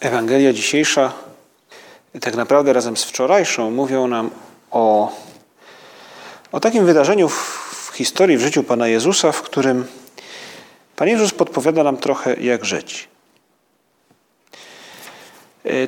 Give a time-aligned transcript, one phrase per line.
[0.00, 1.12] Ewangelia dzisiejsza,
[2.20, 4.30] tak naprawdę razem z wczorajszą, mówią nam
[4.70, 5.12] o,
[6.52, 9.86] o takim wydarzeniu w, historii, w życiu Pana Jezusa, w którym
[10.96, 13.08] Pan Jezus podpowiada nam trochę, jak żyć.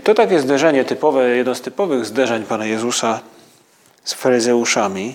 [0.04, 3.20] To takie zderzenie typowe, jedno z typowych zderzeń Pana Jezusa
[4.04, 5.14] z faryzeuszami,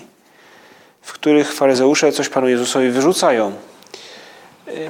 [1.02, 3.52] w których faryzeusze coś Panu Jezusowi wyrzucają.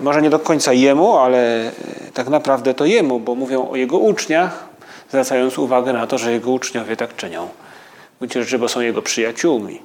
[0.00, 1.72] Może nie do końca jemu, ale
[2.14, 4.68] tak naprawdę to jemu, bo mówią o jego uczniach,
[5.08, 7.48] zwracając uwagę na to, że jego uczniowie tak czynią.
[8.30, 9.80] Rzeczy, bo są jego przyjaciółmi.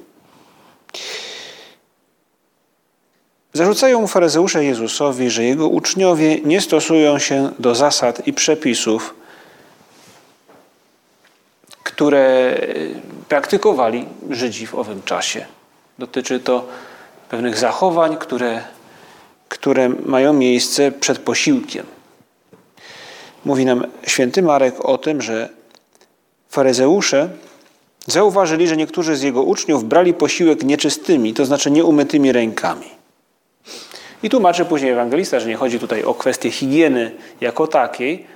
[3.52, 9.14] Zarzucają faryzeusze Jezusowi, że jego uczniowie nie stosują się do zasad i przepisów,
[11.82, 12.58] które
[13.28, 15.46] praktykowali Żydzi w owym czasie.
[15.98, 16.66] Dotyczy to
[17.28, 18.62] pewnych zachowań, które,
[19.52, 21.86] które mają miejsce przed posiłkiem.
[23.44, 25.48] Mówi nam święty Marek o tym, że
[26.48, 27.28] faryzeusze
[28.06, 32.86] zauważyli, że niektórzy z jego uczniów brali posiłek nieczystymi, to znaczy nieumytymi rękami.
[34.22, 38.26] I tłumaczy później ewangelista, że nie chodzi tutaj o kwestię higieny jako takiej,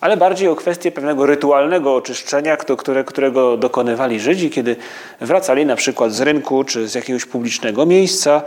[0.00, 4.76] ale bardziej o kwestię pewnego rytualnego oczyszczenia, które, którego dokonywali Żydzi, kiedy
[5.20, 8.42] wracali na przykład z rynku czy z jakiegoś publicznego miejsca.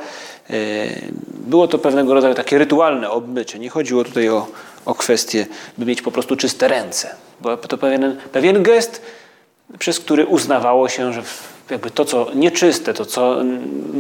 [1.27, 3.59] Było to pewnego rodzaju takie rytualne obmycie.
[3.59, 4.47] Nie chodziło tutaj o,
[4.85, 5.45] o kwestię,
[5.77, 7.15] by mieć po prostu czyste ręce.
[7.41, 9.01] Bo to pewien, pewien gest,
[9.79, 11.21] przez który uznawało się, że
[11.69, 13.35] jakby to, co nieczyste, to, co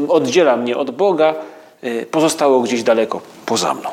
[0.07, 1.35] oddziela mnie od Boga,
[2.11, 3.89] pozostało gdzieś daleko poza mną.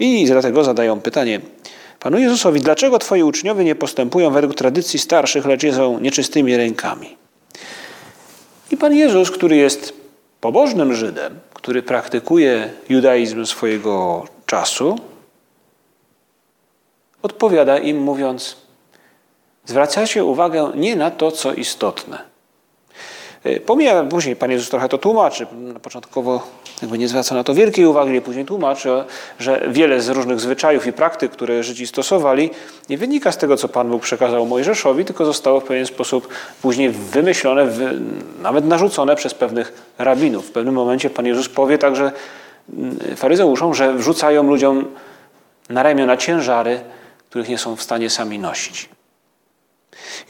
[0.00, 1.40] I dlatego zadają pytanie
[2.00, 7.16] Panu Jezusowi, dlaczego Twoi uczniowie nie postępują według tradycji starszych, lecz jedzą nieczystymi rękami?
[8.70, 9.92] I Pan Jezus, który jest
[10.40, 14.98] pobożnym Żydem, który praktykuje judaizm swojego czasu,
[17.22, 18.56] odpowiada im mówiąc,
[19.64, 22.35] zwracacie uwagę nie na to, co istotne.
[23.66, 25.46] Pomija, później Pan Jezus trochę to tłumaczy.
[25.82, 26.42] Początkowo
[26.82, 28.88] jakby nie zwraca na to wielkiej uwagi, później tłumaczy,
[29.38, 32.50] że wiele z różnych zwyczajów i praktyk, które Żydzi stosowali,
[32.88, 36.28] nie wynika z tego, co Pan Bóg przekazał Mojżeszowi, tylko zostało w pewien sposób
[36.62, 37.68] później wymyślone,
[38.42, 40.46] nawet narzucone przez pewnych rabinów.
[40.46, 42.12] W pewnym momencie Pan Jezus powie także
[43.16, 44.84] faryzeuszom, że wrzucają ludziom
[45.68, 46.80] na ramiona ciężary,
[47.30, 48.88] których nie są w stanie sami nosić.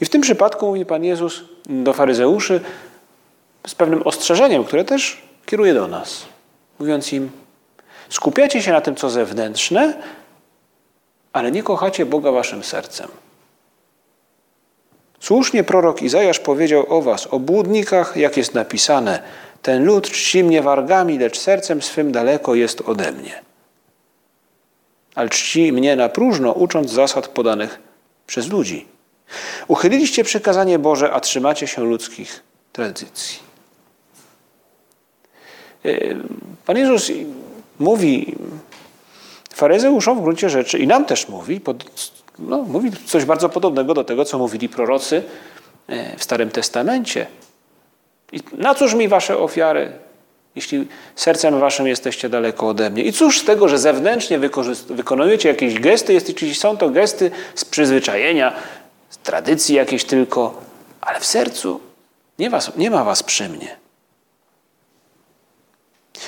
[0.01, 2.61] I w tym przypadku mówi Pan Jezus do faryzeuszy
[3.67, 6.25] z pewnym ostrzeżeniem, które też kieruje do nas,
[6.79, 7.31] mówiąc im:
[8.09, 9.93] skupiacie się na tym, co zewnętrzne,
[11.33, 13.07] ale nie kochacie Boga waszym sercem.
[15.19, 19.23] Słusznie prorok Izajasz powiedział o was, o błudnikach, jak jest napisane:
[19.61, 23.41] Ten lud czci mnie wargami, lecz sercem swym daleko jest ode mnie.
[25.15, 27.79] Ale czci mnie na próżno, ucząc zasad podanych
[28.27, 28.87] przez ludzi.
[29.67, 33.46] Uchyliliście przykazanie Boże, a trzymacie się ludzkich tradycji.
[36.65, 37.11] Pan Jezus
[37.79, 38.35] mówi
[39.53, 41.61] faryzeuszom w gruncie rzeczy i nam też mówi,
[42.39, 45.23] no, mówi coś bardzo podobnego do tego, co mówili prorocy
[46.17, 47.27] w Starym Testamencie.
[48.31, 49.91] I na cóż mi wasze ofiary,
[50.55, 53.03] jeśli sercem waszym jesteście daleko ode mnie?
[53.03, 54.39] I cóż z tego, że zewnętrznie
[54.89, 58.53] wykonujecie jakieś gesty, jeśli są to gesty z przyzwyczajenia,
[59.09, 60.61] z tradycji jakieś tylko,
[61.01, 61.79] ale w sercu
[62.39, 63.86] nie, was, nie ma was przy mnie.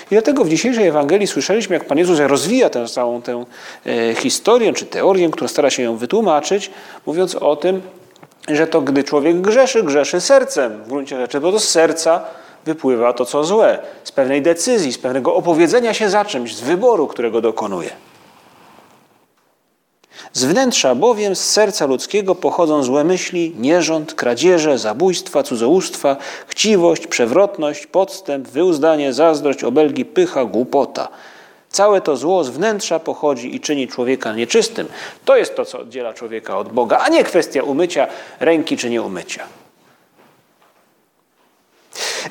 [0.05, 3.45] I dlatego w dzisiejszej Ewangelii słyszeliśmy, jak Pan Jezus rozwija tę całą tę
[3.85, 6.71] e, historię czy teorię, która stara się ją wytłumaczyć,
[7.05, 7.81] mówiąc o tym,
[8.47, 12.21] że to gdy człowiek grzeszy, grzeszy sercem w gruncie rzeczy, bo to z serca
[12.65, 17.07] wypływa to, co złe, z pewnej decyzji, z pewnego opowiedzenia się za czymś, z wyboru,
[17.07, 17.89] którego dokonuje.
[20.33, 26.17] Z wnętrza bowiem, z serca ludzkiego pochodzą złe myśli, nierząd, kradzieże, zabójstwa, cudzołóstwa,
[26.47, 31.07] chciwość, przewrotność, podstęp, wyuzdanie, zazdrość, obelgi, pycha, głupota.
[31.69, 34.87] Całe to zło z wnętrza pochodzi i czyni człowieka nieczystym.
[35.25, 38.07] To jest to, co oddziela człowieka od Boga, a nie kwestia umycia
[38.39, 39.43] ręki czy nieumycia.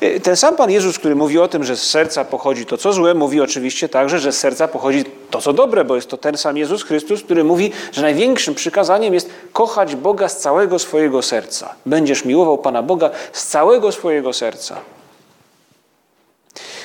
[0.03, 2.93] Y, ten sam Pan Jezus, który mówi o tym, że z serca pochodzi to, co
[2.93, 6.37] złe, mówi oczywiście także, że z serca pochodzi to, co dobre, bo jest to ten
[6.37, 11.75] sam Jezus Chrystus, który mówi, że największym przykazaniem jest kochać Boga z całego swojego serca.
[11.85, 14.77] Będziesz miłował Pana Boga z całego swojego serca.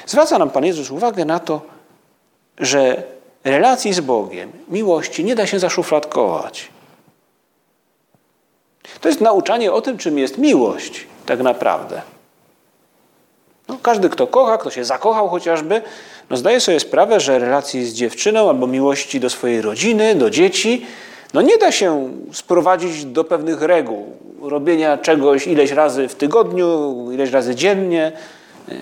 [0.06, 1.60] Zwraca nam Pan Jezus uwagę na to,
[2.58, 3.02] że
[3.44, 6.68] relacji z Bogiem, miłości nie da się zaszufladkować.
[9.00, 12.02] To jest nauczanie o tym, czym jest miłość, tak naprawdę.
[13.68, 15.82] No, każdy, kto kocha, kto się zakochał chociażby,
[16.30, 20.86] no zdaje sobie sprawę, że relacji z dziewczyną albo miłości do swojej rodziny, do dzieci,
[21.34, 24.06] no nie da się sprowadzić do pewnych reguł.
[24.42, 28.12] Robienia czegoś ileś razy w tygodniu, ileś razy dziennie.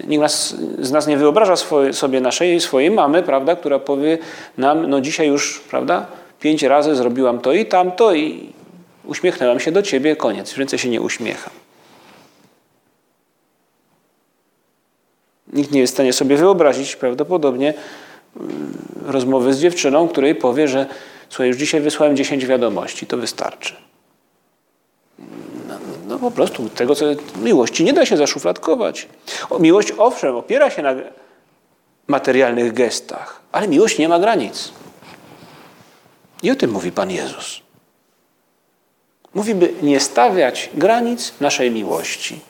[0.07, 4.19] Nikt nas, z nas nie wyobraża swoje, sobie naszej, swojej mamy, prawda, która powie
[4.59, 6.07] nam, no dzisiaj już, prawda,
[6.41, 8.53] pięć razy zrobiłam to i tamto i
[9.05, 11.62] uśmiechnęłam się do ciebie, koniec, więcej się nie uśmiecham.
[15.53, 17.75] Nikt nie jest w stanie sobie wyobrazić prawdopodobnie
[18.37, 18.73] mm,
[19.07, 20.87] rozmowy z dziewczyną, której powie, że
[21.29, 23.75] słuchaj, już dzisiaj wysłałem 10 wiadomości, to wystarczy.
[25.69, 25.75] No,
[26.09, 27.07] no, po prostu tego, co
[27.43, 29.09] miłości nie da się zaszufladkować.
[29.51, 30.95] O, miłość owszem, opiera się na
[32.07, 34.73] materialnych gestach, ale miłość nie ma granic.
[36.43, 37.61] I o tym mówi Pan Jezus.
[39.35, 42.41] Mówi, by nie stawiać granic naszej miłości.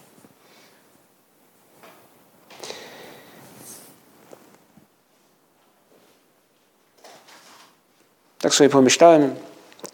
[8.42, 9.34] Tak sobie pomyślałem,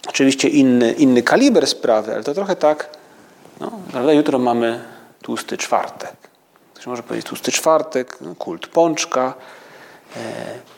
[0.09, 2.97] oczywiście inny, inny kaliber sprawy, ale to trochę tak,
[3.61, 4.81] no, jutro mamy
[5.23, 6.13] tłusty czwartek.
[6.75, 9.35] Ktoś może powiedzieć tłusty czwartek, no, kult pączka.
[10.17, 10.21] E,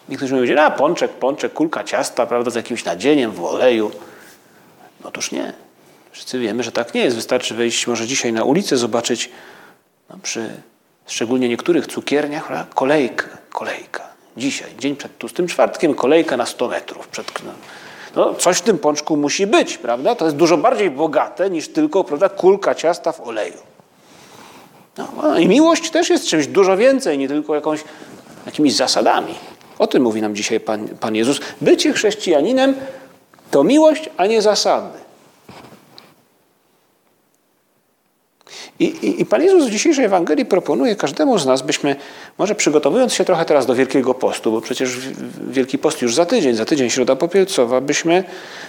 [0.08, 3.90] niektórzy mówią, a pączek, pączek, kulka ciasta, prawda, z jakimś nadzieniem w oleju.
[5.04, 5.52] Otóż nie.
[6.12, 7.16] Wszyscy wiemy, że tak nie jest.
[7.16, 9.30] Wystarczy wejść może dzisiaj na ulicę, zobaczyć
[10.10, 10.50] no, przy
[11.06, 14.09] szczególnie niektórych cukierniach kolejkę, kolejka.
[14.40, 17.08] Dzisiaj, dzień przed tłustym czwartkiem, kolejka na 100 metrów.
[17.08, 17.26] Przed,
[18.16, 20.14] no, coś w tym pączku musi być, prawda?
[20.14, 23.58] To jest dużo bardziej bogate niż tylko prawda, kulka ciasta w oleju.
[24.98, 27.84] No, I miłość też jest czymś dużo więcej, nie tylko jakąś,
[28.46, 29.34] jakimiś zasadami.
[29.78, 31.40] O tym mówi nam dzisiaj Pan, Pan Jezus.
[31.60, 32.74] Bycie chrześcijaninem
[33.50, 34.98] to miłość, a nie zasady.
[38.80, 41.96] I, i, I, Pan Jezus w dzisiejszej Ewangelii proponuje każdemu z nas, byśmy,
[42.38, 44.98] może przygotowując się trochę teraz do Wielkiego Postu, bo przecież
[45.50, 48.24] Wielki Post już za tydzień, za tydzień Środa Popielcowa, byśmy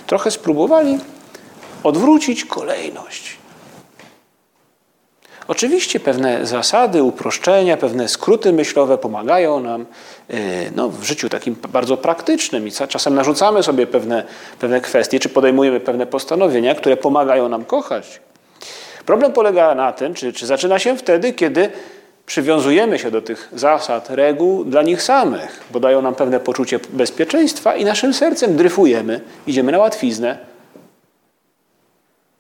[0.08, 0.98] trochę spróbowali
[1.84, 3.38] odwrócić kolejność.
[5.48, 9.86] Oczywiście pewne zasady, uproszczenia, pewne skróty myślowe pomagają nam
[10.30, 10.36] e,
[10.76, 14.24] no, w życiu takim bardzo praktycznym i czasem narzucamy sobie pewne,
[14.60, 18.22] pewne kwestie, czy podejmujemy pewne postanowienia, które pomagają nam kochać.
[19.06, 21.70] Problem polega na tym, czy, czy zaczyna się wtedy, kiedy
[22.26, 27.76] przywiązujemy się do tych zasad, reguł dla nich samych, bo dają nam pewne poczucie bezpieczeństwa
[27.76, 30.38] i naszym sercem dryfujemy, idziemy na łatwiznę.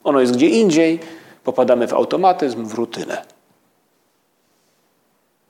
[0.04, 1.00] Ono jest gdzie indziej,
[1.44, 3.22] popadamy w automatyzm, w rutynę.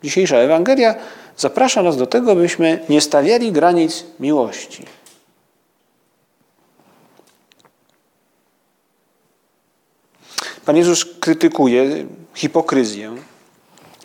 [0.04, 0.96] Dzisiejsza Ewangelia
[1.38, 4.86] zaprasza nas do tego, byśmy nie stawiali granic miłości.
[10.66, 12.06] Pan Jezus krytykuje
[12.36, 13.16] hipokryzję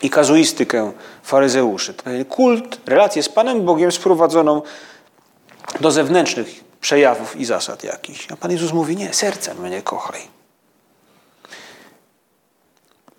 [0.01, 0.91] i kazuistykę
[1.23, 1.93] faryzeuszy.
[2.29, 4.61] Kult, relację z Panem Bogiem sprowadzoną
[5.81, 6.47] do zewnętrznych
[6.81, 8.31] przejawów i zasad jakichś.
[8.31, 10.21] A Pan Jezus mówi, nie, sercem mnie kochaj.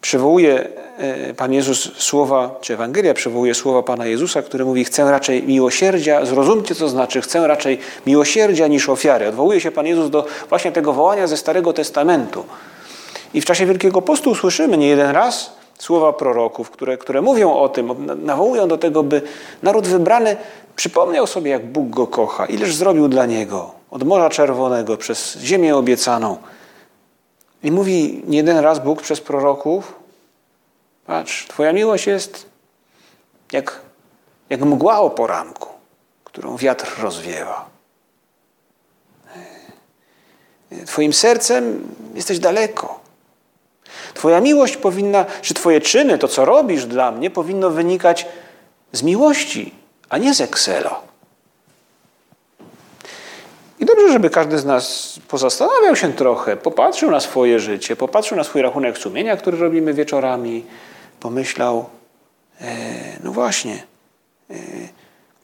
[0.00, 0.68] Przywołuje
[0.98, 6.26] e, Pan Jezus słowa, czy Ewangelia przywołuje słowa Pana Jezusa, który mówi, chcę raczej miłosierdzia,
[6.26, 9.28] zrozumcie co znaczy, chcę raczej miłosierdzia niż ofiary.
[9.28, 12.44] Odwołuje się Pan Jezus do właśnie tego wołania ze Starego Testamentu.
[13.34, 17.68] I w czasie Wielkiego Postu usłyszymy nie jeden raz słowa proroków, które, które mówią o
[17.68, 19.22] tym, nawołują do tego, by
[19.62, 20.36] naród wybrany
[20.76, 25.76] przypomniał sobie, jak Bóg go kocha, ileż zrobił dla niego od Morza Czerwonego przez ziemię
[25.76, 26.36] obiecaną.
[27.62, 29.94] I mówi nie jeden raz Bóg przez proroków,
[31.06, 32.46] patrz, Twoja miłość jest
[33.52, 33.80] jak,
[34.50, 35.68] jak mgła o poranku,
[36.24, 37.66] którą wiatr rozwiewa.
[40.86, 42.97] Twoim sercem jesteś daleko.
[44.18, 48.26] Twoja miłość powinna, czy Twoje czyny, to co robisz dla mnie, powinno wynikać
[48.92, 49.74] z miłości,
[50.08, 51.00] a nie z Excela.
[53.80, 58.44] I dobrze, żeby każdy z nas pozastanawiał się trochę, popatrzył na swoje życie, popatrzył na
[58.44, 60.64] swój rachunek sumienia, który robimy wieczorami,
[61.20, 61.84] pomyślał,
[62.60, 62.66] e,
[63.24, 63.82] no właśnie,
[64.50, 64.54] e,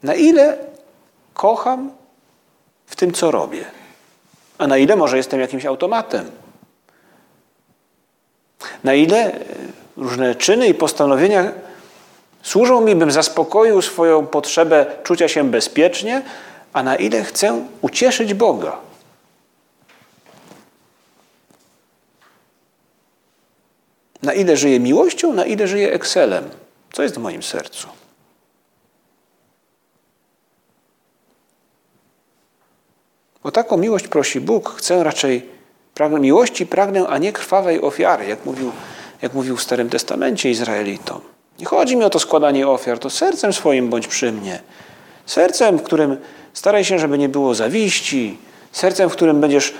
[0.03, 0.57] na ile
[1.33, 1.91] kocham
[2.85, 3.65] w tym, co robię,
[4.57, 6.44] a na ile może jestem jakimś automatem.
[8.83, 9.39] Na ile
[9.97, 11.51] różne czyny i postanowienia
[12.43, 16.21] służą mi, bym zaspokoił swoją potrzebę czucia się bezpiecznie,
[16.73, 18.77] a na ile chcę ucieszyć Boga.
[24.23, 26.49] Na ile żyję miłością, na ile żyję Excelem.
[26.93, 27.87] Co jest w moim sercu?
[33.43, 34.69] Bo taką miłość prosi Bóg.
[34.69, 35.54] Chcę raczej
[35.95, 38.71] pragnę, miłości pragnę, a nie krwawej ofiary, jak mówił,
[39.21, 41.21] jak mówił w Starym Testamencie Izraelitom.
[41.59, 44.61] Nie chodzi mi o to składanie ofiar, to sercem swoim bądź przy mnie.
[45.25, 46.17] Sercem, w którym
[46.53, 48.37] staraj się, żeby nie było zawiści,
[48.71, 49.73] sercem, w którym będziesz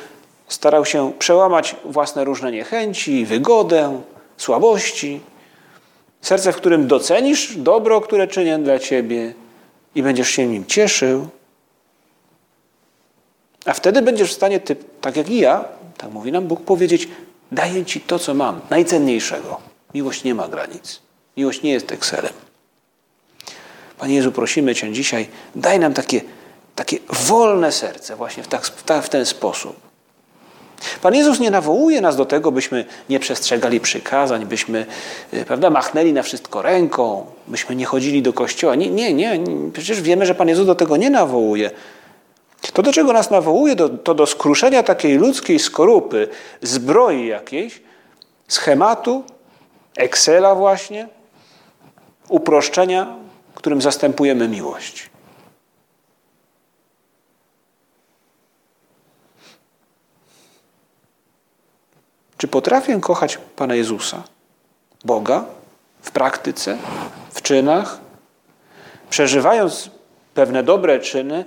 [0.47, 4.01] starał się przełamać własne różne niechęci, wygodę,
[4.37, 5.21] słabości.
[6.21, 9.33] Serce, w którym docenisz dobro, które czynię dla ciebie
[9.95, 11.27] i będziesz się nim cieszył.
[13.65, 15.65] A wtedy będziesz w stanie, ty, tak jak i ja,
[15.97, 17.07] tak mówi nam Bóg, powiedzieć:
[17.51, 19.57] Daję ci to, co mam, najcenniejszego.
[19.93, 21.01] Miłość nie ma granic.
[21.37, 22.33] Miłość nie jest Excelem.
[23.97, 26.21] Panie Jezu, prosimy Cię dzisiaj, daj nam takie,
[26.75, 28.65] takie wolne serce właśnie w, tak,
[29.03, 29.75] w, ten sposób.
[31.01, 34.85] Pan Jezus nie nawołuje nas do tego, byśmy nie przestrzegali przykazań, byśmy
[35.33, 38.75] y, prawda, machnęli na wszystko ręką, byśmy nie chodzili do kościoła.
[38.75, 39.39] Nie, nie, nie.
[39.73, 41.71] Przecież wiemy, że Pan Jezus do tego nie nawołuje.
[42.73, 46.27] To, do czego nas nawołuje, to, do skruszenia takiej ludzkiej skorupy,
[46.61, 47.81] zbroi jakiejś,
[48.47, 49.23] schematu,
[49.97, 51.07] Excela właśnie,
[52.29, 53.15] uproszczenia,
[53.55, 55.09] którym zastępujemy miłość.
[62.37, 64.23] Czy potrafię kochać Pana Jezusa,
[65.05, 65.45] Boga,
[66.01, 66.77] w praktyce,
[67.31, 67.99] w czynach,
[69.09, 69.89] przeżywając
[70.33, 71.45] pewne dobre czyny,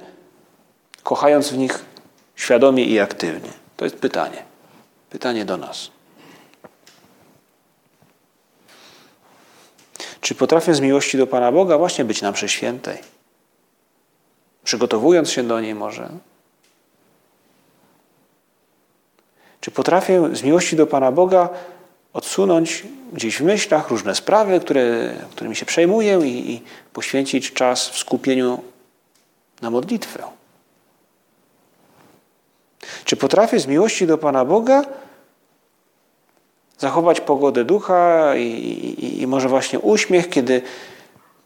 [1.08, 1.84] kochając w nich
[2.36, 3.50] świadomie i aktywnie?
[3.76, 4.42] To jest pytanie.
[5.10, 5.90] Pytanie do nas.
[10.20, 12.98] Czy potrafię z miłości do Pana Boga właśnie być na mszy świętej?
[14.64, 16.08] Przygotowując się do niej może.
[19.60, 21.48] Czy potrafię z miłości do Pana Boga
[22.12, 26.62] odsunąć gdzieś w myślach różne sprawy, które, którymi się przejmuję i, i
[26.92, 28.62] poświęcić czas w skupieniu
[29.62, 30.37] na modlitwę?
[33.04, 34.84] Czy potrafię z miłości do Pana Boga
[36.78, 40.62] zachować pogodę ducha i, i, i może właśnie uśmiech, kiedy,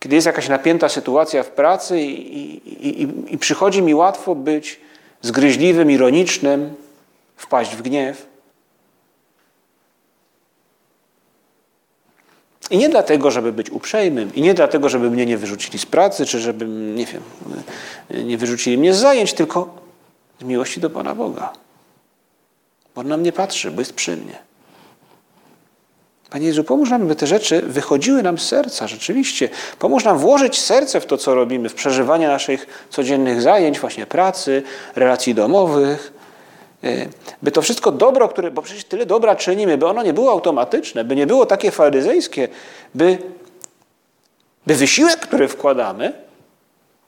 [0.00, 4.80] kiedy jest jakaś napięta sytuacja w pracy i, i, przychodzi mi łatwo być
[5.22, 6.74] zgryźliwym, ironicznym,
[7.36, 8.26] wpaść w gniew.
[12.70, 16.26] I nie dlatego, żeby być uprzejmym, i nie dlatego, żeby mnie nie wyrzucili z pracy,
[16.26, 17.22] czy żeby, nie wiem,
[18.24, 19.81] nie wyrzucili mnie z zajęć, tylko
[20.42, 21.52] z miłości do Pana Boga.
[22.94, 24.38] Bo On na mnie patrzy, bo jest przy mnie.
[26.30, 29.48] Panie Jezu, pomóż nam, by te rzeczy wychodziły nam z serca, rzeczywiście.
[29.78, 34.62] Pomóż nam włożyć serce w to, co robimy, w przeżywanie naszych codziennych zajęć, właśnie pracy,
[34.96, 36.12] relacji domowych.
[36.84, 37.08] Y,
[37.42, 41.04] by to wszystko dobro, które, bo przecież tyle dobra czynimy, by ono nie było automatyczne,
[41.04, 42.48] by nie było takie faryzejskie,
[42.94, 43.18] by,
[44.66, 46.12] by wysiłek, który wkładamy,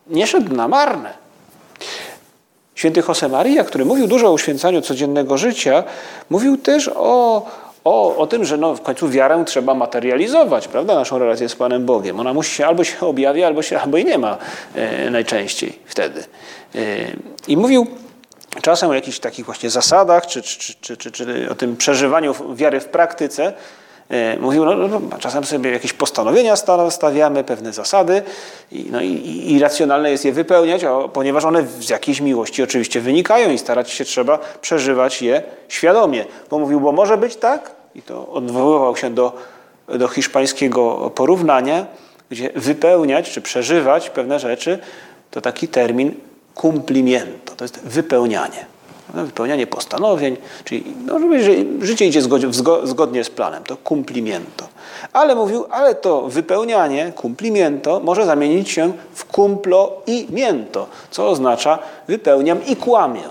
[0.07, 1.24] nie szedł na marne.
[2.75, 5.85] Święty Josemaria, który mówił dużo o uświęcaniu codziennego życia,
[6.31, 7.47] mówił też o,
[7.85, 10.95] o, o tym, że no w końcu wiarę trzeba materializować, prawda?
[10.95, 12.21] Naszą relację z Panem Bogiem.
[12.21, 14.39] Ona musi się albo się objawia, albo, się, albo i nie ma
[14.75, 16.25] e, najczęściej wtedy.
[16.75, 16.79] E,
[17.49, 17.87] I mówił
[18.63, 22.81] czasem o jakichś takich właśnie zasadach, czy, czy, czy, czy, czy o tym przeżywaniu wiary
[22.81, 23.53] w praktyce.
[24.11, 26.55] E, mówił, no, no, no, czasem sobie jakieś postanowienia
[26.91, 28.23] stawiamy, pewne zasady
[28.73, 33.01] i, no, i, i racjonalne jest je wypełniać, a, ponieważ one z jakiejś miłości oczywiście
[33.01, 36.25] wynikają i starać się trzeba przeżywać je świadomie.
[36.51, 39.33] Bo mówił, bo może być tak, i to odwoływał się do,
[39.89, 41.87] do hiszpańskiego porównania,
[42.31, 44.79] gdzie wypełniać czy przeżywać pewne rzeczy
[45.31, 46.15] to taki termin
[46.55, 48.74] cumplimiento, to jest wypełnianie.
[49.09, 51.19] Wypełnianie postanowień, czyli no,
[51.81, 52.23] życie idzie
[52.85, 54.69] zgodnie z planem, to cumplimiento.
[55.13, 61.79] Ale mówił, ale to wypełnianie, cumplimiento, może zamienić się w cumplo i miento, co oznacza
[62.09, 63.23] wypełniam i kłamię.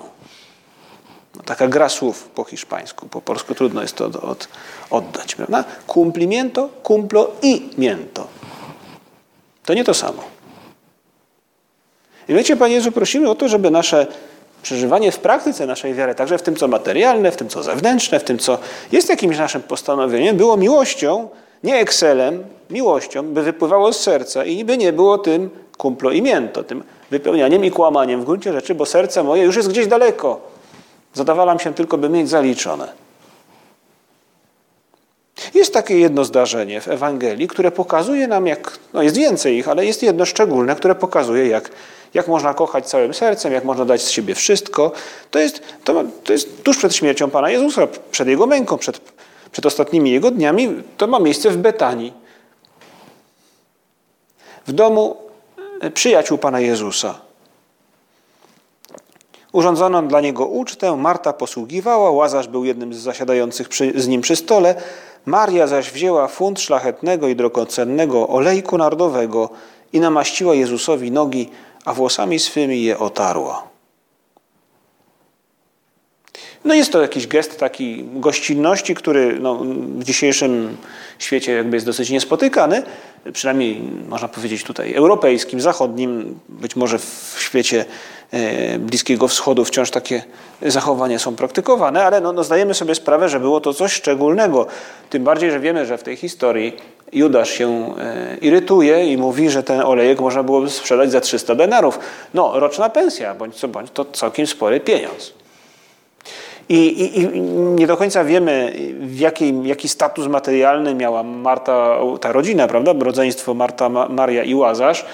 [1.36, 4.48] No, taka gra słów po hiszpańsku, po polsku trudno jest to od,
[4.90, 5.64] oddać, prawda?
[5.88, 8.28] Cumplimiento, cumplo i miento.
[9.66, 10.24] To nie to samo.
[12.28, 14.08] I wiecie, Panie Jezu, prosimy o to, żeby nasze
[14.64, 18.24] przeżywanie w praktyce naszej wiary, także w tym, co materialne, w tym, co zewnętrzne, w
[18.24, 18.58] tym, co
[18.92, 21.30] jest jakimś naszym postanowieniem, było miłością,
[21.64, 26.64] nie Excelem, miłością, by wypływało z serca i by nie było tym kumplo i mięto,
[26.64, 30.42] tym wypełnianiem i kłamaniem w gruncie rzeczy, bo serce moje już jest gdzieś daleko.
[31.14, 33.04] Zadawalam się tylko, by mieć zaliczone.
[35.54, 39.86] Jest takie jedno zdarzenie w Ewangelii, które pokazuje nam, jak, no jest więcej ich, ale
[39.86, 41.70] jest jedno szczególne, które pokazuje, jak,
[42.14, 44.92] jak można kochać całym sercem, jak można dać z siebie wszystko.
[45.32, 49.02] To jest, to, to jest tuż przed śmiercią Pana Jezusa, przed Jego męką, przed,
[49.52, 50.84] przed ostatnimi Jego dniami.
[50.98, 52.14] To ma miejsce w Betanii.
[54.68, 55.18] W domu
[55.82, 57.20] e, przyjaciół Pana Jezusa.
[59.52, 64.36] Urządzono dla niego ucztę, Marta posługiwała, Łazarz był jednym z zasiadających przy, z nim przy
[64.36, 64.76] stole,
[65.26, 69.50] Maria zaś wzięła funt szlachetnego i drogocennego olejku nardowego
[69.94, 71.50] i namaściła Jezusowi nogi,
[71.86, 73.74] a włosami swymi je otarła.
[76.66, 79.56] No jest to jakiś gest takiej gościnności, który no,
[79.98, 80.78] w dzisiejszym
[81.20, 82.84] świecie jakby jest dosyć niespotykany,
[83.34, 87.86] przynajmniej można powiedzieć tutaj europejskim, zachodnim, być może w świecie
[88.32, 90.24] e, Bliskiego Wschodu wciąż takie
[90.62, 94.68] zachowania są praktykowane, ale no, no zdajemy sobie sprawę, że było to coś szczególnego.
[95.10, 96.74] Tym bardziej, że wiemy, że w tej historii
[97.14, 102.00] Judasz się e, irytuje i mówi, że ten olejek można byłoby sprzedać za 300 denarów.
[102.34, 105.43] No, roczna pensja, bądź co bądź, to całkiem spory pieniądz.
[106.70, 109.20] I, i, I, nie do końca wiemy, w
[109.66, 112.94] jaki, status materialny miała Marta, ta rodzina, prawda?
[113.00, 115.06] Rodzeństwo Marta, Maria i Łazarz.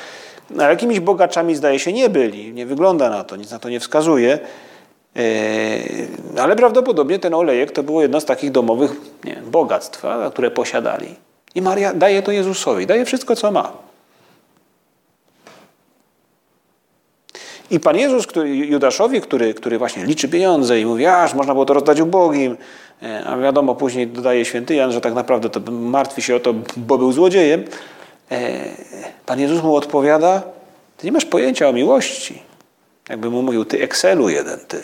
[0.59, 2.53] A jakimiś bogaczami zdaje się nie byli.
[2.53, 4.39] Nie wygląda na to, nic na to nie wskazuje.
[5.15, 8.91] E, ale prawdopodobnie ten olejek to było jedno z takich domowych
[9.23, 11.15] nie bogactw, które posiadali.
[11.55, 13.88] I Maria daje to Jezusowi, daje wszystko, co ma.
[17.71, 21.65] I Pan Jezus który, Judaszowi, który, który właśnie liczy pieniądze i mówi, aż można było
[21.65, 22.57] to rozdać ubogim,
[23.03, 26.53] e, a wiadomo, później dodaje święty Jan, że tak naprawdę to martwi się o to,
[26.77, 27.63] bo był złodziejem.
[28.31, 28.65] E,
[29.25, 30.41] Pan Jezus mu odpowiada,
[30.97, 32.41] ty nie masz pojęcia o miłości.
[33.09, 34.83] Jakby mu mówił, ty Excelu jeden, ty.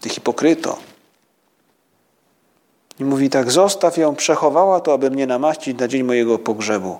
[0.00, 0.78] Ty hipokryto.
[3.00, 6.98] I mówi tak, zostaw ją, przechowała to, aby mnie namaścić na dzień mojego pogrzebu.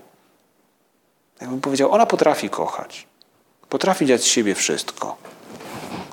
[1.41, 3.07] Jakbym powiedział, ona potrafi kochać.
[3.69, 5.17] Potrafi dać z siebie wszystko.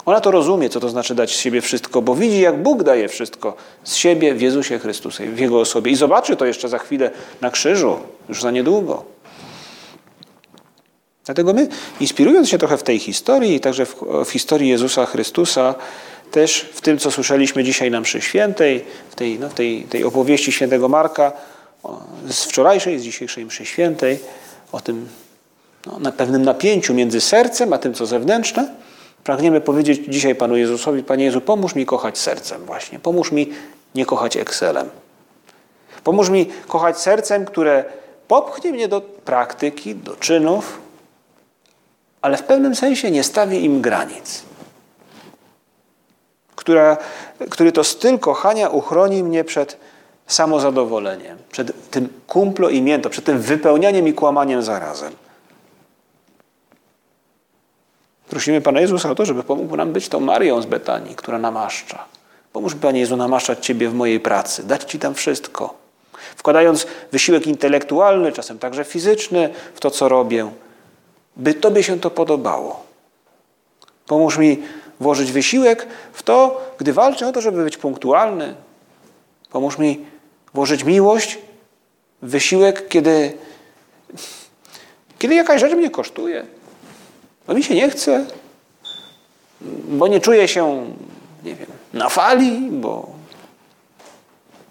[0.05, 3.07] Ona to rozumie, co to znaczy dać z siebie wszystko, bo widzi, jak Bóg daje
[3.07, 5.91] wszystko z siebie w Jezusie Chrystusie, w Jego osobie.
[5.91, 7.11] I zobaczy to jeszcze za chwilę
[7.41, 9.03] na krzyżu, już za niedługo.
[11.25, 11.67] Dlatego my,
[11.99, 15.75] inspirując się trochę w tej historii, także w, w historii Jezusa Chrystusa,
[16.31, 20.51] też w tym, co słyszeliśmy dzisiaj na mszy świętej, w tej, no, tej, tej opowieści
[20.51, 21.31] świętego Marka,
[22.29, 24.19] z wczorajszej, z dzisiejszej mszy świętej,
[24.71, 25.07] o tym
[25.85, 28.75] no, na pewnym napięciu między sercem a tym, co zewnętrzne,
[29.23, 33.49] pragniemy powiedzieć dzisiaj Panu Jezusowi, Panie Jezu, pomóż mi kochać sercem właśnie, pomóż mi
[33.95, 34.89] nie kochać Excelem.
[36.03, 37.85] Pomóż mi kochać sercem, które
[38.27, 40.81] popchnie mnie do praktyki, do czynów,
[42.21, 44.43] ale w pewnym sensie nie stawi im granic.
[46.55, 46.97] Która,
[47.49, 49.77] który to styl kochania uchroni mnie przed
[50.27, 55.13] samozadowoleniem, przed tym kumplo i mięto, przed tym wypełnianiem i kłamaniem zarazem.
[58.29, 62.05] Prosimy Pana Jezusa o to, żeby pomógł nam być tą Marią z Betanii, która namaszcza.
[62.53, 65.73] Pomóż Panie Jezu namaszczać Ciebie w mojej pracy, dać Ci tam wszystko.
[66.35, 70.51] Wkładając wysiłek intelektualny, czasem także fizyczny w to, co robię,
[71.35, 72.83] by Tobie się to podobało.
[74.07, 74.63] Pomóż mi
[74.99, 78.55] włożyć wysiłek w to, gdy walczę o to, żeby być punktualny.
[79.51, 80.05] Pomóż mi
[80.57, 81.37] włożyć miłość,
[82.21, 83.37] wysiłek, kiedy,
[85.19, 86.45] kiedy jakaś rzecz mnie kosztuje.
[87.47, 88.25] Bo mi się nie chce,
[89.87, 90.93] bo nie czuję się,
[91.43, 93.09] nie wiem, na fali, bo,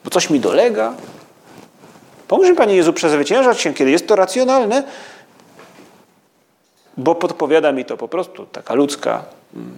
[0.04, 0.94] bo coś mi dolega.
[2.28, 4.82] Pomóż mi, Panie Jezu, przezwyciężać się, kiedy jest to racjonalne,
[6.96, 9.72] bo podpowiada mi to po prostu taka ludzka mm,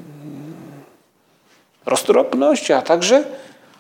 [1.86, 3.24] roztropność, a także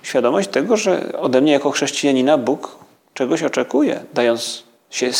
[0.02, 2.78] świadomość tego, że ode mnie jako chrześcijanina Bóg
[3.14, 5.12] czegoś oczekuje, dając się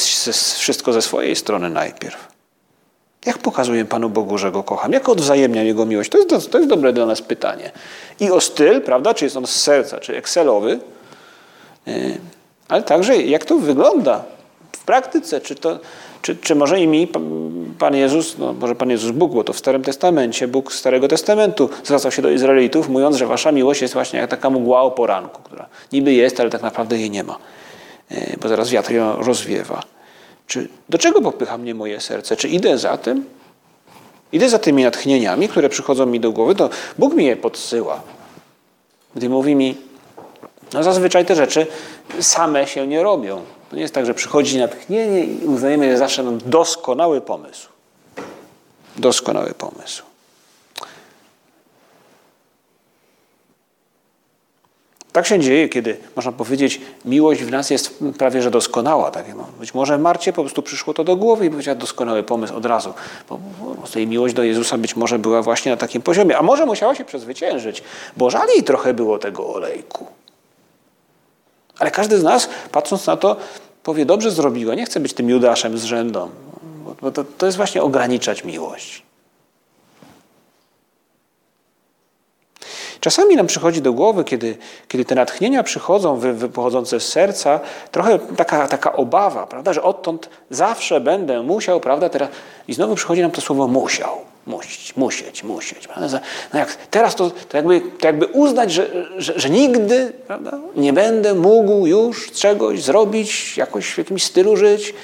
[0.59, 2.29] wszystko ze swojej strony najpierw.
[3.27, 4.93] Jak pokazuję Panu Bogu, że Go kocham?
[4.93, 6.11] Jak odwzajemniam Jego miłość?
[6.11, 7.71] To jest, to jest dobre dla nas pytanie.
[8.21, 9.15] I o styl, prawda?
[9.15, 10.81] Czy jest on z serca, czy Excelowy,
[11.89, 12.19] y,
[12.69, 14.25] ale także jak to wygląda
[14.73, 15.41] w praktyce.
[15.41, 15.79] Czy, to,
[16.29, 17.09] czy, czy może i mi
[17.79, 21.71] Pan Jezus, no może Pan Jezus Bóg, bo to w Starym Testamencie, Bóg Starego Testamentu
[21.85, 25.43] zwracał się do Izraelitów, mówiąc, że wasza miłość jest właśnie jak taka mgła o poranku,
[25.43, 27.39] która niby jest, ale tak naprawdę jej nie ma,
[28.11, 29.83] e, bo zaraz wiatr ją rozwiewa.
[30.47, 32.37] Czy, do czego popycha mnie moje serce?
[32.37, 33.25] Czy idę za tym?
[34.33, 38.01] Idę za tymi natchnieniami, które przychodzą mi do głowy, to Bóg mi je podsyła.
[39.17, 39.77] Gdy mówi mi,
[40.73, 41.67] no zazwyczaj te rzeczy
[42.21, 43.43] same się nie robią.
[43.71, 47.69] To nie jest tak, że przychodzi natchnienie i uznajemy, że zawsze mam doskonały pomysł.
[48.97, 50.03] Doskonały pomysł.
[55.13, 59.11] Tak się dzieje, kiedy, można powiedzieć, miłość w nas jest prawie że doskonała.
[59.11, 59.25] Tak?
[59.61, 62.95] Być może Marcie po prostu przyszło to do głowy i powiedziała doskonały pomysł od razu.
[63.29, 66.39] Bo, bo tej miłość do Jezusa być może była właśnie na takim poziomie.
[66.39, 67.83] A może musiała się przezwyciężyć,
[68.17, 70.07] bo żal jej trochę było tego olejku.
[71.79, 73.37] Ale każdy z nas, patrząc na to,
[73.83, 76.31] powie, dobrze zrobiła, nie chcę być tym Judaszem z rzędą.
[77.03, 79.03] Bo to, to jest właśnie ograniczać miłość.
[83.01, 84.57] Czasami nam przychodzi do głowy, kiedy,
[84.89, 87.61] kiedy te natchnienia przychodzą, wy, pochodzące z serca,
[87.91, 92.29] trochę taka, taka obawa, prawda, że odtąd zawsze będę musiał, prawda, teraz
[92.69, 95.89] i znowu przychodzi nam to słowo musiał, musieć, musieć, musieć.
[96.53, 100.93] No jak teraz to, to, jakby, to jakby uznać, że, że, że nigdy prawda, nie
[100.93, 104.95] będę mógł już czegoś zrobić, jakoś w jakimś stylu żyć.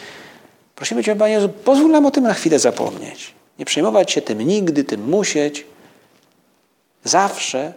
[0.75, 3.35] Prosimy Cię, Panie Jezu, pozwól nam o tym na chwilę zapomnieć.
[3.59, 5.67] Nie przejmować się tym nigdy, tym musieć.
[7.05, 7.73] Zawsze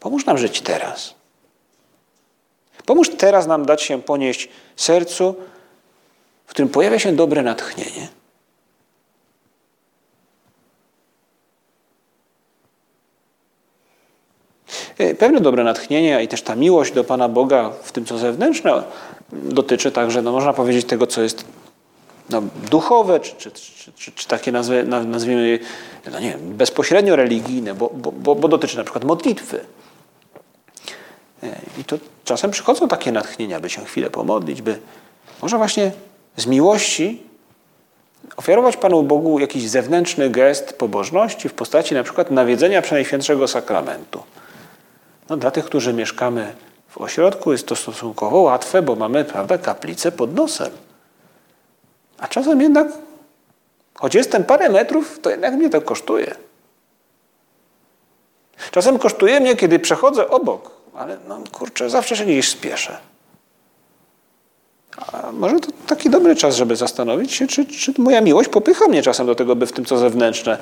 [0.00, 1.14] Pomóż nam żyć teraz.
[2.86, 5.34] Pomóż teraz nam dać się ponieść sercu,
[6.46, 8.08] w którym pojawia się dobre natchnienie.
[15.18, 18.82] Pewne dobre natchnienie i też ta miłość do Pana Boga w tym, co zewnętrzne,
[19.32, 21.44] dotyczy także, no można powiedzieć, tego, co jest
[22.30, 23.50] no, duchowe, czy, czy,
[23.96, 25.58] czy, czy takie nazwy, nazwijmy,
[26.12, 29.60] no nie wiem, bezpośrednio religijne, bo, bo, bo dotyczy na przykład modlitwy.
[31.78, 34.78] I to czasem przychodzą takie natchnienia, by się chwilę pomodlić, by
[35.42, 35.92] może właśnie
[36.36, 37.22] z miłości
[38.36, 44.22] ofiarować Panu Bogu jakiś zewnętrzny gest pobożności w postaci na przykład nawiedzenia Przenajświętszego Sakramentu.
[45.28, 46.54] No, dla tych, którzy mieszkamy
[46.88, 50.70] w ośrodku jest to stosunkowo łatwe, bo mamy prawda, kaplicę pod nosem.
[52.18, 52.88] A czasem jednak,
[53.94, 56.34] choć jestem parę metrów, to jednak mnie to kosztuje.
[58.70, 62.98] Czasem kosztuje mnie, kiedy przechodzę obok ale no kurczę, zawsze się gdzieś spieszę.
[64.96, 69.02] A może to taki dobry czas, żeby zastanowić się, czy, czy moja miłość popycha mnie
[69.02, 70.58] czasem do tego, by w tym, co zewnętrzne,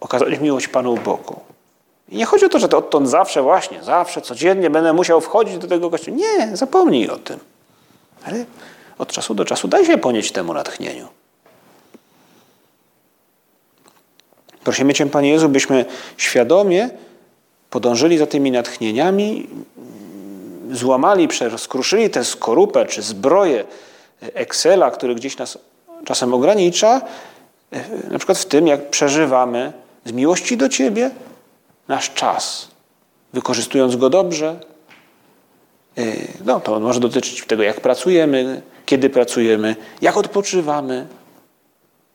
[0.00, 1.40] okazać miłość Panu Bogu.
[2.14, 5.58] I nie chodzi o to, że to odtąd zawsze, właśnie, zawsze, codziennie będę musiał wchodzić
[5.58, 6.16] do tego kościoła.
[6.16, 7.38] Nie, zapomnij o tym.
[8.24, 8.44] Ale
[8.98, 11.08] od czasu do czasu daj się ponieść temu natchnieniu.
[14.64, 15.84] Prosimy Cię, Panie Jezu, byśmy
[16.16, 16.90] świadomie
[17.70, 19.48] podążyli za tymi natchnieniami,
[20.72, 23.64] złamali, rozkruszyli tę skorupę czy zbroję
[24.20, 25.58] Excela, który gdzieś nas
[26.04, 27.00] czasem ogranicza,
[28.10, 29.72] na przykład w tym, jak przeżywamy
[30.04, 31.10] z miłości do Ciebie
[31.88, 32.68] nasz czas,
[33.32, 34.60] wykorzystując go dobrze.
[36.44, 41.06] No, to może dotyczyć tego, jak pracujemy, kiedy pracujemy, jak odpoczywamy,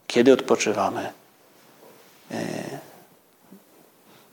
[0.08, 1.10] kiedy odpoczywamy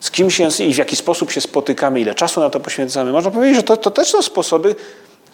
[0.00, 3.12] z kim się i w jaki sposób się spotykamy, ile czasu na to poświęcamy.
[3.12, 4.74] Można powiedzieć, że to, to też są sposoby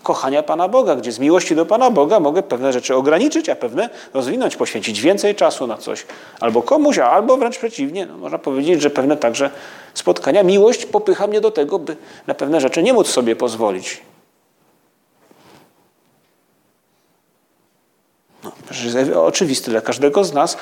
[0.02, 3.90] kochania Pana Boga, gdzie z miłości do Pana Boga mogę pewne rzeczy ograniczyć, a pewne
[4.14, 6.06] rozwinąć, poświęcić więcej czasu na coś
[6.40, 8.06] albo komuś, albo wręcz przeciwnie.
[8.06, 9.50] No, można powiedzieć, że pewne także
[9.94, 14.02] spotkania, miłość popycha mnie do tego, by na pewne rzeczy nie móc sobie pozwolić.
[18.44, 18.52] No,
[18.84, 20.56] jest oczywiste dla każdego z nas,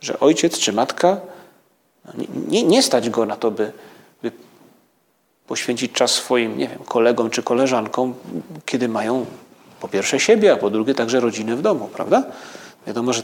[0.00, 1.20] że ojciec czy matka
[2.48, 3.72] nie, nie stać go na to, by,
[4.22, 4.32] by
[5.46, 8.14] poświęcić czas swoim, nie wiem, kolegom czy koleżankom,
[8.64, 9.26] kiedy mają
[9.80, 12.24] po pierwsze siebie, a po drugie także rodziny w domu, prawda?
[12.86, 13.22] Wiadomo, że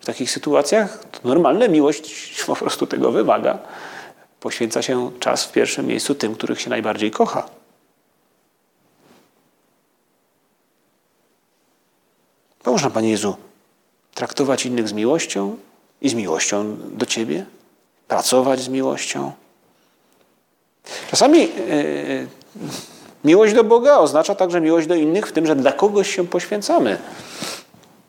[0.00, 2.14] w takich sytuacjach to normalne miłość
[2.46, 3.58] po prostu tego wymaga.
[4.40, 7.48] Poświęca się czas w pierwszym miejscu tym, których się najbardziej kocha.
[12.66, 13.36] Można, Panie Jezu,
[14.14, 15.56] traktować innych z miłością
[16.02, 17.46] i z miłością do Ciebie?
[18.10, 19.32] pracować z miłością.
[21.10, 22.26] Czasami yy,
[23.24, 26.98] miłość do Boga oznacza także miłość do innych w tym, że dla kogoś się poświęcamy.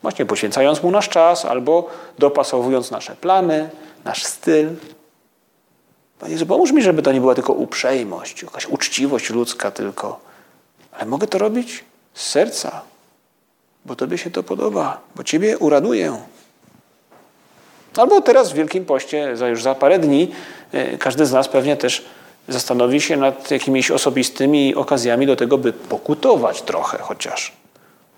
[0.02, 3.70] Właśnie poświęcając mu nasz czas albo dopasowując nasze plany,
[4.04, 4.68] nasz styl.
[6.18, 10.20] Panie Jezu, pomóż mi, żeby to nie była tylko uprzejmość, jakaś uczciwość ludzka tylko.
[10.92, 12.80] Ale mogę to robić z serca,
[13.84, 16.16] bo Tobie się to podoba, bo Ciebie uraduję.
[17.96, 20.32] Albo teraz w Wielkim Poście, za już za parę dni,
[20.72, 22.04] e, każdy z nas pewnie też
[22.48, 27.52] zastanowi się nad jakimiś osobistymi okazjami do tego, by pokutować trochę chociaż.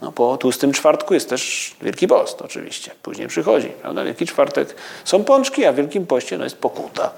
[0.03, 2.91] No, po tłustym czwartku jest też Wielki Post oczywiście.
[3.03, 3.69] Później przychodzi.
[3.69, 4.05] Prawda?
[4.05, 7.11] Wielki czwartek są pączki, a w Wielkim Poście no, jest pokuta.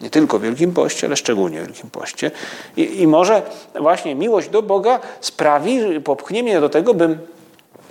[0.00, 2.30] Nie tylko w Wielkim Poście, ale szczególnie w Wielkim Poście.
[2.76, 3.42] I, I, może
[3.80, 7.18] właśnie miłość do Boga sprawi, popchnie mnie do tego, bym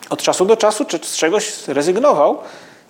[0.09, 2.37] od czasu do czasu z czegoś rezygnował,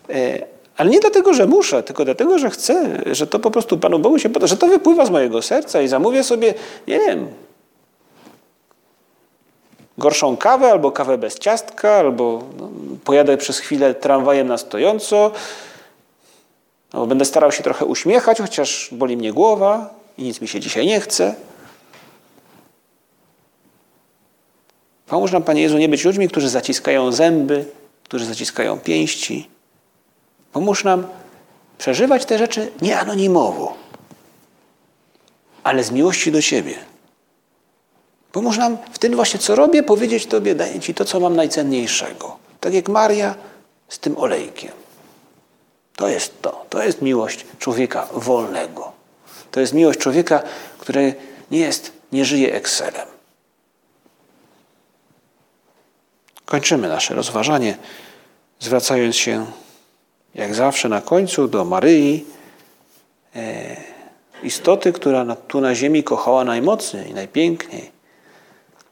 [0.10, 0.40] e,
[0.82, 4.20] Ale nie dlatego, że muszę, tylko dlatego, że chcę, że to po prostu Panu Bogu
[4.20, 6.54] się podoba, że to wypływa z mojego serca i zamówię sobie,
[6.88, 7.28] nie wiem,
[9.98, 12.70] gorszą kawę, albo kawę bez ciastka, albo no,
[13.04, 15.32] pojadę przez chwilę tramwajem na stojąco,
[16.92, 20.86] albo będę starał się trochę uśmiechać, chociaż boli mnie głowa i nic mi się dzisiaj
[20.86, 21.36] nie chce.
[25.08, 27.66] Pomóż nam, Panie Jezu, nie być ludźmi, którzy zaciskają zęby,
[28.04, 29.61] którzy zaciskają pięści.
[30.52, 31.08] Pomóż nam
[31.78, 33.74] przeżywać te rzeczy nie anonimowo,
[35.64, 36.76] ale z miłości do Ciebie.
[38.32, 42.38] Pomóż nam w tym właśnie, co robię, powiedzieć Tobie, daję Ci to, co mam najcenniejszego.
[42.60, 43.36] Tak jak Maria
[43.90, 44.72] z tym olejkiem.
[45.96, 46.66] To jest to.
[46.70, 48.92] To jest miłość człowieka wolnego.
[49.52, 50.44] To jest miłość człowieka,
[50.78, 51.16] który
[51.52, 53.08] nie jest, nie żyje Excelem.
[56.46, 57.78] Kończymy nasze rozważanie,
[58.60, 59.46] zwracając się
[60.36, 62.26] jak zawsze na końcu do Maryi,
[63.36, 63.76] e,
[64.44, 67.92] istoty, która tu na ziemi kochała najmocniej, najpiękniej,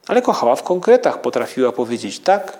[0.07, 2.57] ale kochała w konkretach, potrafiła powiedzieć tak,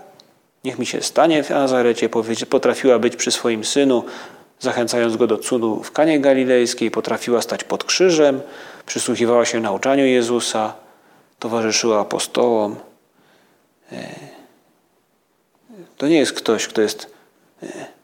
[0.64, 2.10] niech mi się stanie w Nazarecie,
[2.50, 4.04] potrafiła być przy swoim synu,
[4.60, 8.42] zachęcając go do cudu w Kanie Galilejskiej, potrafiła stać pod krzyżem,
[8.86, 10.74] przysłuchiwała się nauczaniu Jezusa,
[11.40, 12.76] towarzyszyła apostołom.
[13.92, 14.10] E,
[15.98, 17.12] to nie jest ktoś, kto jest
[17.64, 17.99] e,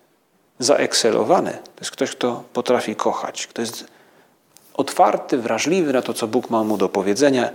[0.60, 1.52] zaekselowany.
[1.52, 3.86] To jest ktoś, kto potrafi kochać, kto jest
[4.74, 7.50] otwarty, wrażliwy na to, co Bóg ma mu do powiedzenia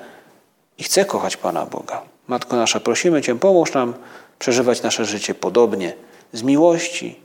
[0.79, 2.03] i chce kochać Pana Boga.
[2.29, 3.95] Matko nasza, prosimy Cię, pomóż nam
[4.39, 5.93] przeżywać nasze życie podobnie,
[6.33, 7.21] z miłości,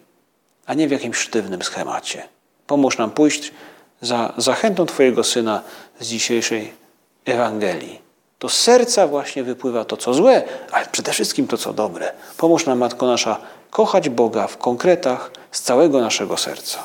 [0.66, 2.28] a nie w jakimś sztywnym schemacie.
[2.68, 3.52] Pomóż nam pójść
[4.02, 5.62] za zachętą Twojego Syna
[6.00, 6.74] z dzisiejszej
[7.26, 8.05] Ewangelii.
[8.46, 12.12] To z serca właśnie wypływa to, co złe, ale przede wszystkim to, co dobre.
[12.38, 13.38] Pomóż nam, Matko nasza,
[13.70, 16.80] kochać Boga w konkretach z całego naszego serca.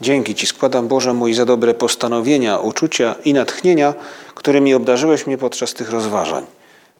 [0.00, 3.94] Dzięki Ci składam, Boże mój, za dobre postanowienia, uczucia i natchnienia,
[4.34, 6.46] którymi obdarzyłeś mnie podczas tych rozważań.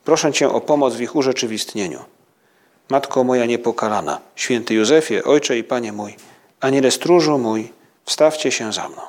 [0.05, 1.99] Proszę Cię o pomoc w ich urzeczywistnieniu.
[2.90, 6.17] Matko moja niepokalana, święty Józefie, Ojcze i Panie mój,
[6.61, 7.73] Aniele stróżu mój,
[8.05, 9.03] wstawcie się za mną.